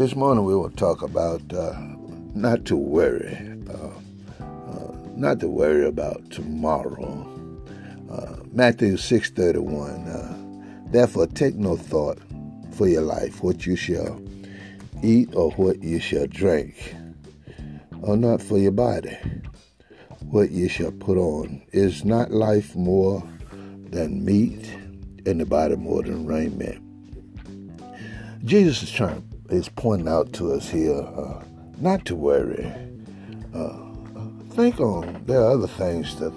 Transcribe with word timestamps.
this 0.00 0.16
morning 0.16 0.46
we 0.46 0.56
will 0.56 0.70
talk 0.70 1.02
about 1.02 1.42
uh, 1.52 1.78
not 2.34 2.64
to 2.64 2.74
worry, 2.74 3.36
uh, 3.68 4.42
uh, 4.42 4.96
not 5.14 5.38
to 5.40 5.46
worry 5.46 5.86
about 5.86 6.30
tomorrow. 6.30 7.28
Uh, 8.10 8.36
Matthew 8.50 8.96
six 8.96 9.28
thirty 9.28 9.58
one. 9.58 10.08
Uh, 10.08 10.36
Therefore, 10.86 11.26
take 11.26 11.56
no 11.56 11.76
thought 11.76 12.18
for 12.72 12.88
your 12.88 13.02
life, 13.02 13.42
what 13.42 13.66
you 13.66 13.76
shall 13.76 14.18
eat 15.02 15.34
or 15.34 15.50
what 15.50 15.82
you 15.82 16.00
shall 16.00 16.26
drink, 16.26 16.94
or 18.00 18.16
not 18.16 18.40
for 18.40 18.56
your 18.56 18.72
body, 18.72 19.18
what 20.30 20.50
you 20.50 20.70
shall 20.70 20.92
put 20.92 21.18
on. 21.18 21.60
Is 21.72 22.06
not 22.06 22.30
life 22.30 22.74
more 22.74 23.22
than 23.90 24.24
meat, 24.24 24.66
and 25.26 25.40
the 25.40 25.44
body 25.44 25.76
more 25.76 26.02
than 26.02 26.24
raiment? 26.24 26.82
Jesus 28.46 28.82
is 28.82 28.90
trying 28.90 29.29
is 29.52 29.68
pointing 29.68 30.08
out 30.08 30.32
to 30.34 30.52
us 30.52 30.68
here 30.68 31.00
uh, 31.00 31.42
not 31.78 32.04
to 32.06 32.14
worry. 32.14 32.72
Uh, 33.54 33.90
think 34.50 34.80
on 34.80 35.22
there 35.26 35.40
are 35.40 35.52
other 35.52 35.68
things 35.68 36.16
that 36.16 36.32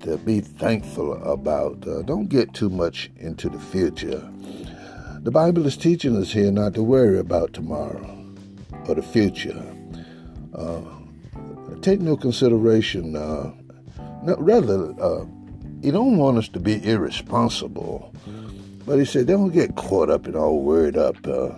to 0.00 0.18
be 0.18 0.40
thankful 0.40 1.14
about. 1.22 1.86
Uh, 1.86 2.02
don't 2.02 2.28
get 2.28 2.52
too 2.54 2.70
much 2.70 3.10
into 3.16 3.48
the 3.48 3.58
future. 3.58 4.28
The 5.20 5.30
Bible 5.30 5.66
is 5.66 5.76
teaching 5.76 6.16
us 6.16 6.32
here 6.32 6.50
not 6.50 6.74
to 6.74 6.82
worry 6.82 7.18
about 7.18 7.52
tomorrow 7.52 8.18
or 8.88 8.94
the 8.94 9.02
future. 9.02 9.62
Uh, 10.54 10.80
take 11.80 12.00
no 12.00 12.16
consideration. 12.16 13.16
Uh, 13.16 13.52
rather, 14.38 14.94
uh, 15.00 15.24
he 15.82 15.90
don't 15.90 16.16
want 16.16 16.38
us 16.38 16.48
to 16.48 16.60
be 16.60 16.84
irresponsible. 16.84 18.12
But 18.86 18.98
he 18.98 19.04
said, 19.04 19.26
don't 19.26 19.50
get 19.50 19.76
caught 19.76 20.10
up 20.10 20.26
and 20.26 20.36
all 20.36 20.62
worried 20.62 20.96
up. 20.96 21.16
Uh, 21.26 21.50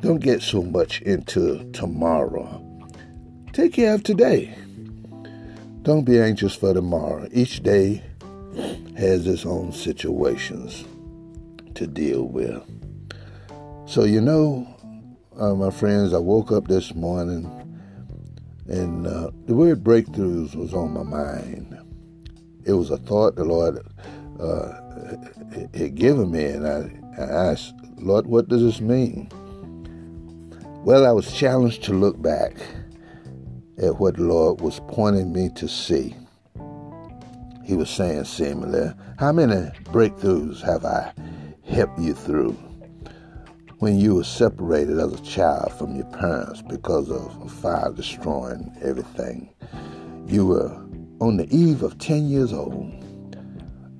don't 0.00 0.20
get 0.20 0.42
so 0.42 0.62
much 0.62 1.00
into 1.02 1.70
tomorrow. 1.72 2.60
Take 3.52 3.74
care 3.74 3.94
of 3.94 4.02
today. 4.02 4.54
Don't 5.82 6.04
be 6.04 6.20
anxious 6.20 6.54
for 6.54 6.72
tomorrow. 6.72 7.28
Each 7.32 7.62
day 7.62 8.02
has 8.96 9.26
its 9.26 9.44
own 9.44 9.72
situations 9.72 10.84
to 11.74 11.86
deal 11.86 12.24
with. 12.24 12.62
So, 13.86 14.04
you 14.04 14.20
know, 14.20 14.66
uh, 15.38 15.54
my 15.54 15.70
friends, 15.70 16.14
I 16.14 16.18
woke 16.18 16.52
up 16.52 16.68
this 16.68 16.94
morning 16.94 17.50
and 18.66 19.06
uh, 19.06 19.30
the 19.46 19.54
word 19.54 19.84
breakthroughs 19.84 20.54
was 20.54 20.72
on 20.72 20.92
my 20.92 21.02
mind. 21.02 21.76
It 22.64 22.72
was 22.72 22.90
a 22.90 22.96
thought 22.96 23.36
the 23.36 23.44
Lord 23.44 23.78
uh, 24.40 24.72
had 25.74 25.94
given 25.94 26.30
me, 26.30 26.44
and 26.44 26.66
I, 26.66 26.90
I 27.18 27.50
asked, 27.50 27.74
Lord, 27.96 28.26
what 28.26 28.48
does 28.48 28.62
this 28.62 28.80
mean? 28.80 29.28
Well, 30.84 31.06
I 31.06 31.12
was 31.12 31.32
challenged 31.32 31.84
to 31.84 31.92
look 31.92 32.20
back 32.20 32.56
at 33.82 33.98
what 33.98 34.16
the 34.16 34.22
Lord 34.22 34.60
was 34.60 34.80
pointing 34.88 35.32
me 35.32 35.48
to 35.56 35.68
see. 35.68 36.14
He 37.64 37.74
was 37.74 37.88
saying 37.88 38.24
seemingly, 38.24 38.92
How 39.18 39.32
many 39.32 39.70
breakthroughs 39.84 40.60
have 40.62 40.84
I 40.84 41.12
helped 41.66 41.98
you 41.98 42.14
through 42.14 42.52
when 43.78 43.98
you 43.98 44.16
were 44.16 44.24
separated 44.24 44.98
as 44.98 45.12
a 45.14 45.22
child 45.22 45.72
from 45.78 45.96
your 45.96 46.06
parents 46.06 46.62
because 46.62 47.10
of 47.10 47.50
fire 47.50 47.92
destroying 47.92 48.70
everything? 48.82 49.54
You 50.26 50.46
were 50.46 50.70
on 51.20 51.38
the 51.38 51.48
eve 51.50 51.82
of 51.82 51.98
10 51.98 52.28
years 52.28 52.52
old. 52.52 53.03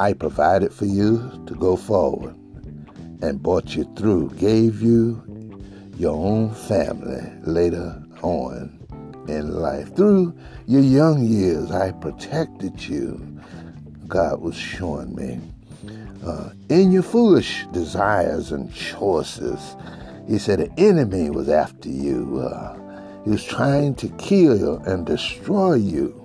I 0.00 0.12
provided 0.12 0.72
for 0.72 0.86
you 0.86 1.42
to 1.46 1.54
go 1.54 1.76
forward 1.76 2.34
and 3.22 3.42
brought 3.42 3.76
you 3.76 3.84
through, 3.96 4.30
gave 4.30 4.82
you 4.82 5.22
your 5.96 6.16
own 6.16 6.52
family 6.52 7.22
later 7.42 8.02
on 8.22 8.78
in 9.28 9.52
life. 9.54 9.94
Through 9.94 10.36
your 10.66 10.82
young 10.82 11.24
years, 11.24 11.70
I 11.70 11.92
protected 11.92 12.82
you. 12.82 13.20
God 14.08 14.40
was 14.40 14.56
showing 14.56 15.14
me. 15.14 15.40
Uh, 16.26 16.50
in 16.68 16.90
your 16.90 17.02
foolish 17.02 17.66
desires 17.72 18.50
and 18.50 18.74
choices, 18.74 19.76
He 20.26 20.38
said 20.38 20.58
the 20.58 20.72
enemy 20.80 21.30
was 21.30 21.48
after 21.48 21.88
you. 21.88 22.40
Uh, 22.40 22.76
he 23.24 23.30
was 23.30 23.44
trying 23.44 23.94
to 23.96 24.08
kill 24.16 24.56
you 24.58 24.82
and 24.86 25.06
destroy 25.06 25.74
you. 25.74 26.20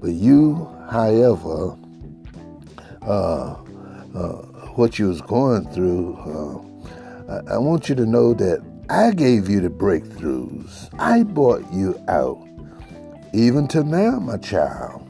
But 0.00 0.12
you, 0.12 0.68
however, 0.90 1.76
uh, 3.06 3.56
uh 4.14 4.42
what 4.76 4.98
you 4.98 5.08
was 5.08 5.20
going 5.20 5.68
through, 5.70 6.16
uh, 6.16 7.32
I, 7.32 7.54
I 7.54 7.58
want 7.58 7.88
you 7.88 7.94
to 7.94 8.06
know 8.06 8.34
that 8.34 8.62
I 8.90 9.12
gave 9.12 9.48
you 9.48 9.60
the 9.60 9.70
breakthroughs. 9.70 10.90
I 10.98 11.22
brought 11.22 11.72
you 11.72 11.98
out. 12.08 12.46
Even 13.32 13.66
to 13.68 13.82
now, 13.82 14.18
my 14.20 14.36
child. 14.36 15.08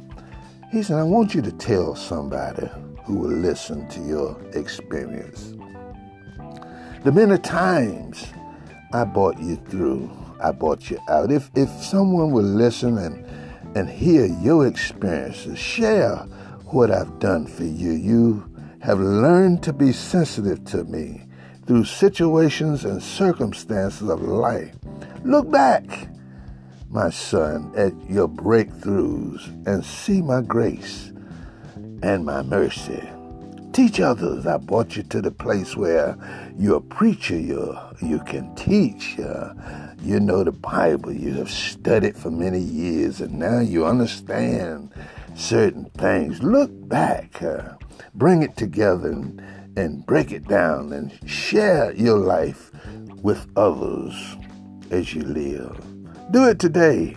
He 0.70 0.82
said, 0.82 0.98
I 0.98 1.02
want 1.02 1.34
you 1.34 1.42
to 1.42 1.52
tell 1.52 1.94
somebody 1.94 2.68
who 3.04 3.18
will 3.18 3.36
listen 3.36 3.88
to 3.90 4.00
your 4.00 4.40
experience. 4.54 5.54
The 7.04 7.12
many 7.12 7.36
times 7.38 8.26
I 8.92 9.04
brought 9.04 9.38
you 9.38 9.56
through, 9.68 10.10
I 10.42 10.52
brought 10.52 10.90
you 10.90 10.98
out. 11.08 11.30
If 11.30 11.50
if 11.54 11.68
someone 11.68 12.30
will 12.30 12.44
listen 12.44 12.96
and 12.96 13.26
and 13.76 13.90
hear 13.90 14.24
your 14.24 14.66
experiences, 14.66 15.58
share 15.58 16.26
what 16.74 16.90
I've 16.90 17.20
done 17.20 17.46
for 17.46 17.64
you. 17.64 17.92
You 17.92 18.50
have 18.80 18.98
learned 18.98 19.62
to 19.62 19.72
be 19.72 19.92
sensitive 19.92 20.64
to 20.66 20.82
me 20.84 21.22
through 21.66 21.84
situations 21.84 22.84
and 22.84 23.00
circumstances 23.00 24.08
of 24.10 24.20
life. 24.20 24.74
Look 25.22 25.50
back, 25.50 26.08
my 26.90 27.10
son, 27.10 27.72
at 27.76 27.92
your 28.10 28.28
breakthroughs 28.28 29.46
and 29.66 29.84
see 29.84 30.20
my 30.20 30.42
grace 30.42 31.12
and 32.02 32.26
my 32.26 32.42
mercy. 32.42 33.08
Teach 33.72 34.00
others. 34.00 34.46
I 34.46 34.56
brought 34.58 34.96
you 34.96 35.04
to 35.04 35.22
the 35.22 35.30
place 35.30 35.76
where 35.76 36.16
you're 36.58 36.78
a 36.78 36.80
preacher, 36.80 37.38
you 37.38 37.76
you 38.02 38.18
can 38.20 38.54
teach. 38.54 39.18
Uh, 39.18 39.54
you 40.02 40.20
know 40.20 40.44
the 40.44 40.52
Bible. 40.52 41.12
You 41.12 41.32
have 41.34 41.50
studied 41.50 42.16
for 42.16 42.30
many 42.30 42.60
years, 42.60 43.20
and 43.20 43.38
now 43.38 43.60
you 43.60 43.86
understand 43.86 44.92
certain 45.34 45.90
things. 45.96 46.42
Look 46.42 46.70
back, 46.88 47.42
uh, 47.42 47.74
bring 48.14 48.42
it 48.42 48.56
together, 48.56 49.10
and 49.10 49.42
and 49.76 50.06
break 50.06 50.32
it 50.32 50.46
down 50.46 50.92
and 50.92 51.18
share 51.28 51.92
your 51.94 52.18
life 52.18 52.70
with 53.22 53.46
others 53.56 54.36
as 54.90 55.14
you 55.14 55.22
live. 55.22 55.80
Do 56.30 56.48
it 56.48 56.58
today. 56.58 57.16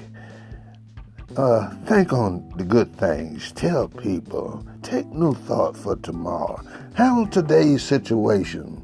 Uh, 1.36 1.70
think 1.86 2.14
on 2.14 2.52
the 2.58 2.64
good 2.64 2.92
things. 2.98 3.52
Tell 3.52 3.88
people. 3.88 4.66
Take 4.82 5.06
no 5.08 5.34
thought 5.34 5.78
for 5.78 5.96
tomorrow. 5.98 6.60
Handle 6.96 7.28
today's 7.28 7.84
situation. 7.84 8.84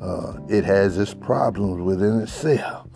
Uh, 0.00 0.34
it 0.48 0.64
has 0.64 0.98
its 0.98 1.14
problems 1.14 1.82
within 1.82 2.20
itself. 2.20 2.86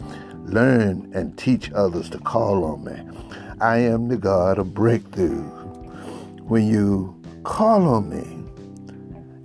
Learn 0.44 1.10
and 1.15 1.37
teach 1.37 1.72
others 1.72 2.09
to 2.10 2.19
call 2.19 2.62
on 2.65 2.84
me. 2.84 3.45
I 3.60 3.78
am 3.78 4.08
the 4.08 4.16
God 4.16 4.58
of 4.58 4.74
breakthrough. 4.74 5.42
When 6.44 6.66
you 6.66 7.20
call 7.44 7.86
on 7.88 8.10
me, 8.10 8.36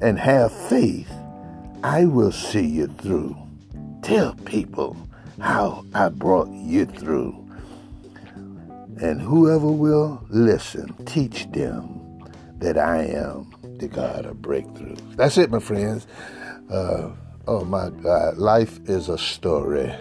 and 0.02 0.18
have 0.18 0.52
faith, 0.52 1.12
I 1.84 2.06
will 2.06 2.32
see 2.32 2.66
you 2.66 2.88
through. 2.88 3.38
Tell 4.02 4.34
people 4.46 4.98
how 5.40 5.86
I 5.94 6.10
brought 6.10 6.50
you 6.50 6.86
through. 6.86 7.38
And 9.00 9.22
whoever 9.22 9.68
will 9.68 10.26
listen, 10.30 10.94
teach 11.06 11.50
them 11.52 12.00
that 12.58 12.78
I 12.78 13.04
am 13.04 13.54
the 13.78 13.88
God 13.88 14.26
of 14.26 14.42
breakthrough. 14.42 14.96
That's 15.16 15.38
it, 15.38 15.50
my 15.50 15.60
friends. 15.60 16.06
Uh, 16.70 17.12
oh 17.48 17.64
my 17.66 17.90
God, 17.90 18.38
life 18.38 18.80
is 18.86 19.10
a 19.10 19.18
story. 19.18 19.94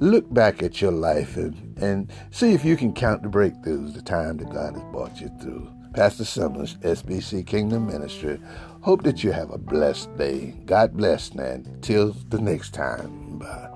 Look 0.00 0.32
back 0.32 0.62
at 0.62 0.80
your 0.80 0.92
life 0.92 1.36
and, 1.36 1.78
and 1.78 2.12
see 2.30 2.52
if 2.54 2.64
you 2.64 2.76
can 2.76 2.92
count 2.92 3.22
the 3.22 3.28
breakthroughs, 3.28 3.94
the 3.94 4.02
time 4.02 4.38
that 4.38 4.50
God 4.52 4.74
has 4.74 4.84
brought 4.92 5.20
you 5.20 5.30
through. 5.40 5.70
Pastor 5.94 6.24
Summers, 6.24 6.76
SBC 6.76 7.46
Kingdom 7.46 7.86
Ministry. 7.86 8.38
Hope 8.82 9.02
that 9.04 9.24
you 9.24 9.32
have 9.32 9.50
a 9.50 9.58
blessed 9.58 10.16
day. 10.18 10.54
God 10.66 10.96
bless, 10.96 11.34
man. 11.34 11.78
Till 11.82 12.12
the 12.28 12.40
next 12.40 12.74
time. 12.74 13.38
Bye. 13.38 13.75